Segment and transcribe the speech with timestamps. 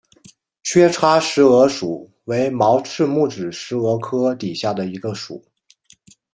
[0.63, 5.45] 缺叉石蛾属为毛翅目指石蛾科底下的一个属。